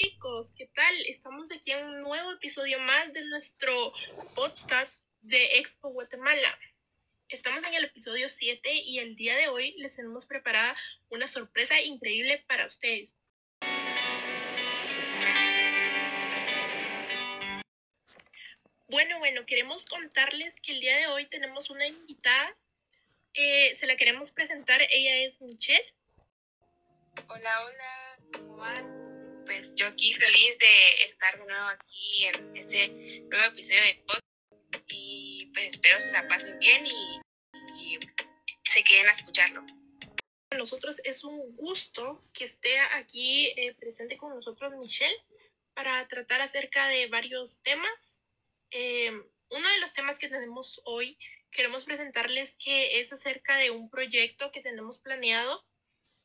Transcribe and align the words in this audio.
chicos, 0.00 0.54
¿qué 0.56 0.64
tal? 0.64 0.94
Estamos 1.08 1.52
aquí 1.52 1.72
en 1.72 1.84
un 1.84 2.00
nuevo 2.00 2.32
episodio 2.32 2.80
más 2.80 3.12
de 3.12 3.22
nuestro 3.26 3.92
podcast 4.34 4.90
de 5.20 5.58
Expo 5.58 5.90
Guatemala. 5.90 6.58
Estamos 7.28 7.62
en 7.64 7.74
el 7.74 7.84
episodio 7.84 8.26
7 8.30 8.70
y 8.72 9.00
el 9.00 9.14
día 9.14 9.36
de 9.36 9.48
hoy 9.48 9.74
les 9.76 9.96
tenemos 9.96 10.24
preparada 10.24 10.74
una 11.10 11.28
sorpresa 11.28 11.78
increíble 11.82 12.42
para 12.48 12.66
ustedes. 12.66 13.10
Bueno, 18.88 19.18
bueno, 19.18 19.44
queremos 19.44 19.84
contarles 19.84 20.58
que 20.62 20.72
el 20.72 20.80
día 20.80 20.96
de 20.96 21.08
hoy 21.08 21.26
tenemos 21.26 21.68
una 21.68 21.86
invitada. 21.86 22.56
Eh, 23.34 23.74
se 23.74 23.86
la 23.86 23.96
queremos 23.96 24.30
presentar. 24.30 24.80
Ella 24.80 25.16
es 25.18 25.42
Michelle. 25.42 25.94
Hola, 27.28 27.64
hola, 27.66 28.18
¿cómo 28.32 28.56
van? 28.56 28.89
Pues 29.50 29.74
yo 29.74 29.88
aquí 29.88 30.14
feliz 30.14 30.58
de 30.60 31.04
estar 31.06 31.36
de 31.36 31.44
nuevo 31.44 31.66
aquí 31.70 32.24
en 32.26 32.56
este 32.56 32.88
nuevo 33.22 33.46
episodio 33.46 33.82
de 33.82 34.04
podcast 34.06 34.84
y 34.86 35.50
pues 35.52 35.70
espero 35.70 35.98
se 35.98 36.12
la 36.12 36.28
pasen 36.28 36.56
bien 36.60 36.86
y, 36.86 37.20
y 37.76 37.98
se 38.70 38.84
queden 38.84 39.08
a 39.08 39.10
escucharlo. 39.10 39.66
Para 40.48 40.60
nosotros 40.60 41.00
es 41.02 41.24
un 41.24 41.56
gusto 41.56 42.22
que 42.32 42.44
esté 42.44 42.78
aquí 42.94 43.48
eh, 43.56 43.74
presente 43.74 44.16
con 44.16 44.32
nosotros 44.32 44.70
Michelle 44.78 45.16
para 45.74 46.06
tratar 46.06 46.40
acerca 46.42 46.86
de 46.86 47.08
varios 47.08 47.60
temas. 47.62 48.22
Eh, 48.70 49.10
uno 49.10 49.68
de 49.68 49.80
los 49.80 49.92
temas 49.92 50.20
que 50.20 50.28
tenemos 50.28 50.80
hoy, 50.84 51.18
queremos 51.50 51.82
presentarles 51.82 52.54
que 52.54 53.00
es 53.00 53.12
acerca 53.12 53.56
de 53.56 53.72
un 53.72 53.90
proyecto 53.90 54.52
que 54.52 54.62
tenemos 54.62 55.00
planeado, 55.00 55.66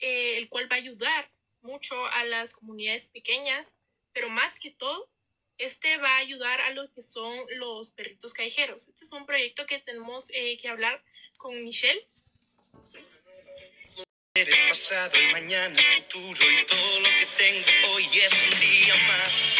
eh, 0.00 0.36
el 0.36 0.50
cual 0.50 0.70
va 0.70 0.76
a 0.76 0.80
ayudar 0.80 1.35
mucho 1.66 1.94
a 2.12 2.24
las 2.24 2.54
comunidades 2.54 3.06
pequeñas, 3.06 3.74
pero 4.12 4.28
más 4.30 4.58
que 4.58 4.70
todo, 4.70 5.10
este 5.58 5.96
va 5.98 6.16
a 6.16 6.18
ayudar 6.18 6.60
a 6.60 6.70
lo 6.70 6.90
que 6.92 7.02
son 7.02 7.34
los 7.56 7.90
perritos 7.90 8.32
callejeros. 8.32 8.88
Este 8.88 9.04
es 9.04 9.12
un 9.12 9.26
proyecto 9.26 9.66
que 9.66 9.78
tenemos 9.80 10.30
eh, 10.32 10.56
que 10.58 10.68
hablar 10.68 11.02
con 11.38 11.62
Michelle. 11.62 12.08
Eres 14.34 14.60
pasado 14.68 15.12
y 15.18 15.32
mañana 15.32 15.80
es 15.80 15.88
futuro 15.88 16.40
y 16.42 16.66
todo 16.66 17.00
lo 17.00 17.08
que 17.08 17.26
tengo 17.38 17.94
hoy 17.94 18.04
es 18.22 18.32
un 18.52 18.60
día 18.60 18.94
más. 19.08 19.56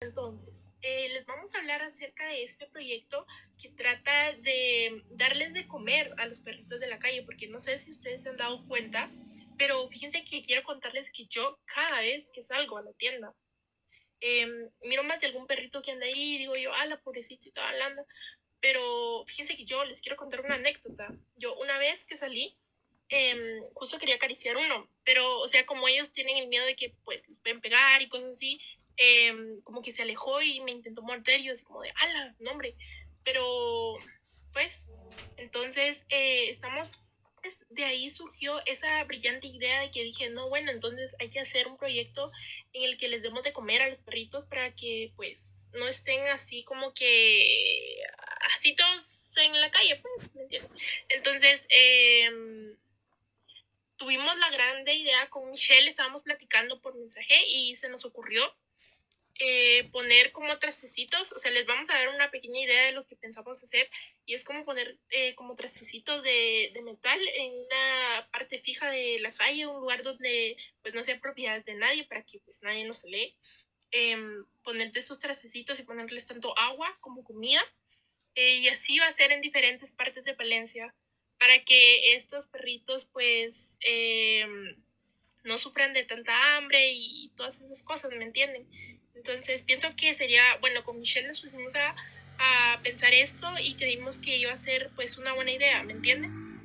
Entonces, 0.00 0.72
eh, 0.82 1.08
les 1.08 1.26
vamos 1.26 1.54
a 1.54 1.58
hablar 1.58 1.82
acerca 1.82 2.26
de 2.28 2.44
este 2.44 2.66
proyecto 2.66 3.26
que 3.60 3.68
trata 3.70 4.32
de 4.34 5.02
darles 5.10 5.54
de 5.54 5.66
comer 5.66 6.14
a 6.18 6.26
los 6.26 6.40
perritos 6.40 6.80
de 6.80 6.86
la 6.86 6.98
calle, 6.98 7.22
porque 7.24 7.48
no 7.48 7.58
sé 7.58 7.78
si 7.78 7.90
ustedes 7.90 8.22
se 8.22 8.28
han 8.28 8.36
dado 8.36 8.64
cuenta, 8.66 9.10
pero 9.58 9.86
fíjense 9.88 10.24
que 10.24 10.40
quiero 10.40 10.62
contarles 10.62 11.10
que 11.10 11.26
yo 11.26 11.58
cada 11.66 12.00
vez 12.00 12.30
que 12.32 12.40
salgo 12.40 12.78
a 12.78 12.82
la 12.82 12.92
tienda, 12.92 13.34
em, 14.20 14.70
miro 14.82 15.02
más 15.02 15.20
de 15.20 15.26
algún 15.26 15.46
perrito 15.46 15.82
que 15.82 15.90
anda 15.90 16.06
ahí 16.06 16.36
y 16.36 16.38
digo 16.38 16.56
yo, 16.56 16.72
ah, 16.72 16.86
la 16.86 17.00
pobrecita 17.00 17.48
y 17.48 17.52
toda 17.52 17.72
la 17.72 17.86
anda. 17.86 18.04
Pero 18.60 19.24
fíjense 19.26 19.56
que 19.56 19.64
yo 19.64 19.84
les 19.84 20.00
quiero 20.00 20.16
contar 20.16 20.40
una 20.40 20.54
anécdota. 20.54 21.12
Yo 21.36 21.56
una 21.56 21.76
vez 21.78 22.04
que 22.04 22.16
salí, 22.16 22.56
em, 23.08 23.62
justo 23.74 23.98
quería 23.98 24.16
acariciar 24.16 24.56
uno, 24.56 24.88
pero 25.04 25.40
o 25.40 25.48
sea, 25.48 25.66
como 25.66 25.88
ellos 25.88 26.12
tienen 26.12 26.36
el 26.36 26.48
miedo 26.48 26.64
de 26.66 26.76
que 26.76 26.94
pues 27.04 27.28
les 27.28 27.38
pueden 27.40 27.60
pegar 27.60 28.00
y 28.02 28.08
cosas 28.08 28.30
así, 28.30 28.60
em, 28.96 29.56
como 29.64 29.82
que 29.82 29.92
se 29.92 30.02
alejó 30.02 30.40
y 30.42 30.60
me 30.60 30.72
intentó 30.72 31.02
morder 31.02 31.40
y 31.40 31.44
yo 31.44 31.52
así 31.52 31.64
como 31.64 31.82
de, 31.82 31.92
ala, 31.96 32.36
no 32.40 32.52
hombre. 32.52 32.76
Pero 33.24 33.96
pues, 34.52 34.90
entonces 35.36 36.06
eh, 36.10 36.48
estamos 36.48 37.17
de 37.70 37.84
ahí 37.84 38.10
surgió 38.10 38.60
esa 38.66 39.02
brillante 39.04 39.46
idea 39.46 39.80
de 39.80 39.90
que 39.90 40.02
dije, 40.02 40.30
no, 40.30 40.48
bueno, 40.48 40.70
entonces 40.70 41.16
hay 41.18 41.30
que 41.30 41.40
hacer 41.40 41.68
un 41.68 41.76
proyecto 41.76 42.30
en 42.72 42.84
el 42.84 42.98
que 42.98 43.08
les 43.08 43.22
demos 43.22 43.42
de 43.42 43.52
comer 43.52 43.82
a 43.82 43.88
los 43.88 44.00
perritos 44.00 44.44
para 44.44 44.74
que 44.74 45.12
pues 45.16 45.70
no 45.78 45.86
estén 45.86 46.26
así 46.28 46.64
como 46.64 46.92
que 46.94 48.02
así 48.54 48.74
todos 48.74 49.36
en 49.36 49.60
la 49.60 49.70
calle, 49.70 49.96
pues, 49.96 50.34
¿me 50.34 50.42
entiendes? 50.42 51.04
Entonces, 51.08 51.66
eh, 51.70 52.30
tuvimos 53.96 54.38
la 54.38 54.50
grande 54.50 54.94
idea 54.94 55.28
con 55.28 55.50
Michelle, 55.50 55.88
estábamos 55.88 56.22
platicando 56.22 56.80
por 56.80 56.94
mensaje 56.94 57.34
y 57.48 57.76
se 57.76 57.88
nos 57.88 58.04
ocurrió 58.04 58.42
eh, 59.38 59.88
poner 59.90 60.32
como 60.32 60.58
trastecitos, 60.58 61.32
o 61.32 61.38
sea, 61.38 61.50
les 61.50 61.66
vamos 61.66 61.88
a 61.90 61.94
dar 61.94 62.08
una 62.08 62.30
pequeña 62.30 62.60
idea 62.60 62.86
de 62.86 62.92
lo 62.92 63.06
que 63.06 63.16
pensamos 63.16 63.62
hacer 63.62 63.88
y 64.26 64.34
es 64.34 64.44
como 64.44 64.64
poner 64.64 64.98
eh, 65.10 65.34
como 65.34 65.54
trastecitos 65.54 66.22
de, 66.22 66.70
de, 66.74 66.82
metal 66.82 67.20
en 67.36 67.52
una 67.52 68.28
parte 68.32 68.58
fija 68.58 68.90
de 68.90 69.20
la 69.20 69.32
calle, 69.32 69.66
un 69.66 69.80
lugar 69.80 70.02
donde 70.02 70.56
pues 70.82 70.94
no 70.94 71.02
sea 71.02 71.20
propiedad 71.20 71.64
de 71.64 71.74
nadie 71.74 72.04
para 72.04 72.24
que 72.24 72.40
pues 72.40 72.62
nadie 72.62 72.84
nos 72.84 73.04
lee. 73.04 73.36
Eh, 73.90 74.16
ponerte 74.64 74.98
esos 74.98 75.18
trastecitos 75.18 75.80
y 75.80 75.84
ponerles 75.84 76.26
tanto 76.26 76.56
agua 76.58 76.94
como 77.00 77.24
comida 77.24 77.62
eh, 78.34 78.56
y 78.56 78.68
así 78.68 78.98
va 78.98 79.06
a 79.06 79.12
ser 79.12 79.32
en 79.32 79.40
diferentes 79.40 79.92
partes 79.92 80.24
de 80.24 80.34
Valencia 80.34 80.94
para 81.38 81.64
que 81.64 82.14
estos 82.14 82.46
perritos 82.48 83.06
pues 83.06 83.78
em, 83.80 84.76
no 85.48 85.58
sufran 85.58 85.94
de 85.94 86.04
tanta 86.04 86.56
hambre 86.56 86.92
y 86.92 87.32
todas 87.34 87.60
esas 87.60 87.82
cosas, 87.82 88.12
¿me 88.12 88.24
entienden? 88.24 88.68
Entonces 89.14 89.62
pienso 89.62 89.88
que 89.96 90.14
sería, 90.14 90.42
bueno, 90.60 90.84
con 90.84 91.00
Michelle 91.00 91.26
nos 91.26 91.40
pusimos 91.40 91.74
a, 91.74 91.96
pensar 92.84 93.12
esto 93.12 93.48
y 93.60 93.74
creímos 93.74 94.20
que 94.20 94.36
iba 94.36 94.52
a 94.52 94.56
ser 94.56 94.90
pues 94.94 95.18
una 95.18 95.32
buena 95.32 95.50
idea, 95.50 95.82
¿me 95.82 95.92
entienden? 95.92 96.62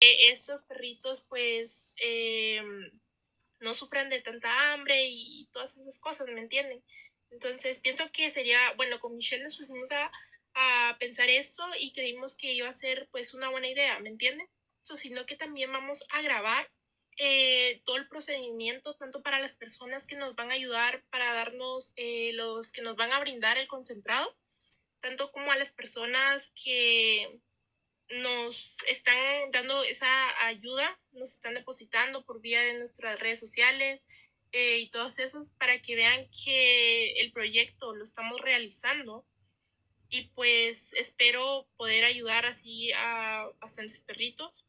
Estos 0.00 0.62
perritos 0.62 1.24
pues 1.26 1.94
eh, 2.02 2.60
no 3.60 3.72
sufran 3.72 4.10
de 4.10 4.20
tanta 4.20 4.72
hambre 4.72 5.06
y 5.06 5.48
todas 5.52 5.78
esas 5.78 5.98
cosas, 5.98 6.26
¿me 6.28 6.40
entienden? 6.40 6.82
Entonces 7.30 7.78
pienso 7.78 8.04
que 8.12 8.28
sería, 8.28 8.58
bueno, 8.76 9.00
con 9.00 9.16
Michelle 9.16 9.42
nos 9.42 9.56
pusimos 9.56 9.90
a, 9.92 10.12
a 10.54 10.96
pensar 10.98 11.28
esto 11.28 11.64
y 11.80 11.92
creímos 11.92 12.36
que 12.36 12.52
iba 12.52 12.68
a 12.68 12.72
ser 12.72 13.08
pues 13.10 13.34
una 13.34 13.48
buena 13.48 13.68
idea, 13.68 13.98
¿me 14.00 14.08
entienden? 14.08 14.48
So, 14.82 14.96
sino 14.96 15.26
que 15.26 15.36
también 15.36 15.72
vamos 15.72 16.04
a 16.10 16.22
grabar 16.22 16.70
eh, 17.16 17.80
todo 17.84 17.96
el 17.96 18.08
procedimiento, 18.08 18.94
tanto 18.96 19.22
para 19.22 19.38
las 19.40 19.54
personas 19.54 20.06
que 20.06 20.16
nos 20.16 20.34
van 20.34 20.50
a 20.50 20.54
ayudar 20.54 21.04
para 21.10 21.34
darnos 21.34 21.92
eh, 21.96 22.32
los 22.32 22.72
que 22.72 22.82
nos 22.82 22.96
van 22.96 23.12
a 23.12 23.20
brindar 23.20 23.58
el 23.58 23.68
concentrado, 23.68 24.36
tanto 25.00 25.30
como 25.30 25.52
a 25.52 25.56
las 25.56 25.72
personas 25.72 26.52
que 26.62 27.40
nos 28.08 28.78
están 28.88 29.18
dando 29.52 29.82
esa 29.84 30.46
ayuda, 30.46 30.98
nos 31.12 31.30
están 31.30 31.54
depositando 31.54 32.24
por 32.24 32.40
vía 32.40 32.60
de 32.62 32.78
nuestras 32.78 33.20
redes 33.20 33.38
sociales 33.38 34.00
eh, 34.52 34.78
y 34.78 34.90
todos 34.90 35.18
esos 35.18 35.50
para 35.50 35.80
que 35.80 35.94
vean 35.94 36.28
que 36.44 37.20
el 37.20 37.32
proyecto 37.32 37.94
lo 37.94 38.02
estamos 38.02 38.40
realizando 38.40 39.26
y 40.10 40.24
pues 40.34 40.92
espero 40.94 41.66
poder 41.76 42.04
ayudar 42.04 42.44
así 42.44 42.92
a 42.92 43.48
bastantes 43.60 44.00
perritos 44.00 44.64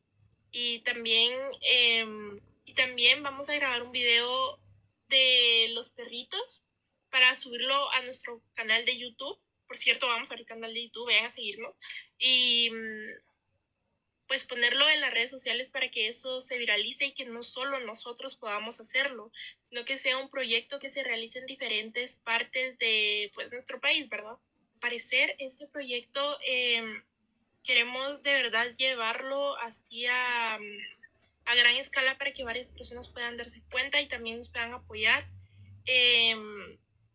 y 0.51 0.79
también 0.79 1.33
eh, 1.61 2.05
y 2.65 2.73
también 2.73 3.21
vamos 3.23 3.49
a 3.49 3.55
grabar 3.55 3.83
un 3.83 3.91
video 3.91 4.59
de 5.09 5.67
los 5.73 5.89
perritos 5.89 6.63
para 7.09 7.35
subirlo 7.35 7.91
a 7.91 8.01
nuestro 8.03 8.41
canal 8.53 8.85
de 8.85 8.97
YouTube. 8.97 9.37
Por 9.67 9.77
cierto, 9.77 10.07
vamos 10.07 10.31
a 10.31 10.33
abrir 10.33 10.47
canal 10.47 10.73
de 10.73 10.83
YouTube, 10.83 11.07
vayan 11.07 11.25
a 11.25 11.29
seguirnos. 11.29 11.75
Y 12.17 12.71
pues 14.27 14.45
ponerlo 14.45 14.89
en 14.89 15.01
las 15.01 15.13
redes 15.13 15.29
sociales 15.29 15.69
para 15.69 15.91
que 15.91 16.07
eso 16.07 16.39
se 16.39 16.57
viralice 16.57 17.07
y 17.07 17.13
que 17.13 17.25
no 17.25 17.43
solo 17.43 17.81
nosotros 17.81 18.37
podamos 18.37 18.79
hacerlo, 18.79 19.29
sino 19.61 19.83
que 19.83 19.97
sea 19.97 20.17
un 20.17 20.29
proyecto 20.29 20.79
que 20.79 20.89
se 20.89 21.03
realice 21.03 21.39
en 21.39 21.45
diferentes 21.45 22.15
partes 22.15 22.77
de 22.77 23.29
pues 23.33 23.51
nuestro 23.51 23.81
país, 23.81 24.07
¿verdad? 24.07 24.37
Parecer, 24.81 25.35
este 25.39 25.67
proyecto 25.67 26.39
eh, 26.45 26.83
queremos 27.63 28.21
de 28.21 28.33
verdad 28.33 28.67
llevarlo 28.75 29.55
así 29.57 30.05
a 30.07 30.59
gran 31.45 31.75
escala 31.75 32.17
para 32.17 32.33
que 32.33 32.43
varias 32.43 32.69
personas 32.69 33.07
puedan 33.07 33.37
darse 33.37 33.61
cuenta 33.71 34.01
y 34.01 34.07
también 34.07 34.37
nos 34.37 34.49
puedan 34.49 34.73
apoyar 34.73 35.27
eh, 35.85 36.35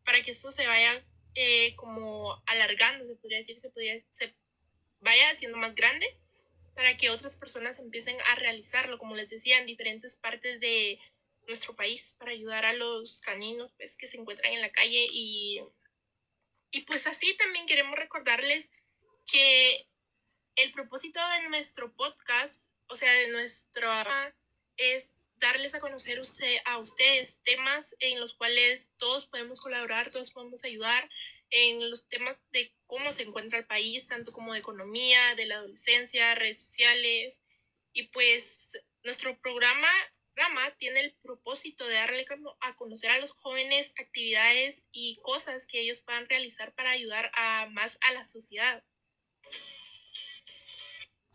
para 0.04 0.22
que 0.22 0.30
esto 0.30 0.50
se 0.50 0.66
vaya 0.66 1.04
eh, 1.34 1.74
como 1.76 2.42
alargando, 2.46 3.04
se 3.04 3.16
podría 3.16 3.38
decir, 3.38 3.58
se, 3.58 3.70
podría, 3.70 3.94
se 4.10 4.34
vaya 5.00 5.30
haciendo 5.30 5.58
más 5.58 5.74
grande 5.74 6.06
para 6.74 6.96
que 6.96 7.10
otras 7.10 7.36
personas 7.36 7.78
empiecen 7.78 8.16
a 8.28 8.34
realizarlo, 8.36 8.98
como 8.98 9.14
les 9.14 9.30
decía, 9.30 9.58
en 9.58 9.66
diferentes 9.66 10.16
partes 10.16 10.60
de 10.60 10.98
nuestro 11.46 11.74
país 11.74 12.16
para 12.18 12.32
ayudar 12.32 12.64
a 12.64 12.72
los 12.74 13.20
caninos 13.20 13.72
pues, 13.76 13.96
que 13.96 14.06
se 14.06 14.18
encuentran 14.18 14.52
en 14.52 14.60
la 14.60 14.70
calle 14.70 15.06
y, 15.10 15.62
y 16.76 16.82
pues 16.82 17.06
así 17.06 17.34
también 17.36 17.66
queremos 17.66 17.96
recordarles 17.98 18.70
que 19.24 19.88
el 20.56 20.72
propósito 20.72 21.20
de 21.30 21.48
nuestro 21.48 21.94
podcast 21.94 22.70
o 22.88 22.96
sea, 22.96 23.12
de 23.12 23.28
nuestro 23.28 23.90
es 24.76 25.30
darles 25.36 25.74
a 25.74 25.80
conocer 25.80 26.20
usted, 26.20 26.58
a 26.66 26.78
ustedes 26.78 27.40
temas 27.42 27.96
en 28.00 28.20
los 28.20 28.34
cuales 28.34 28.92
todos 28.96 29.26
podemos 29.26 29.60
colaborar, 29.60 30.10
todos 30.10 30.30
podemos 30.30 30.64
ayudar 30.64 31.08
en 31.50 31.90
los 31.90 32.06
temas 32.06 32.42
de 32.52 32.74
cómo 32.86 33.10
se 33.12 33.22
encuentra 33.22 33.58
el 33.58 33.66
país, 33.66 34.06
tanto 34.06 34.32
como 34.32 34.52
de 34.52 34.60
economía, 34.60 35.34
de 35.34 35.46
la 35.46 35.56
adolescencia, 35.56 36.34
redes 36.34 36.60
sociales. 36.60 37.40
Y 37.92 38.08
pues 38.08 38.78
Nuestro 39.06 39.38
programa 39.40 39.88
Rama 40.36 40.76
tiene 40.76 41.00
el 41.00 41.16
propósito 41.22 41.86
de 41.86 41.94
darle 41.94 42.26
a 42.60 42.76
conocer 42.76 43.10
a 43.10 43.18
los 43.18 43.32
jóvenes 43.32 43.94
actividades 43.98 44.86
y 44.90 45.18
cosas 45.22 45.66
que 45.66 45.80
ellos 45.80 46.02
puedan 46.02 46.28
realizar 46.28 46.74
para 46.74 46.90
ayudar 46.90 47.30
a 47.34 47.66
más 47.70 47.98
a 48.02 48.12
la 48.12 48.24
sociedad. 48.24 48.84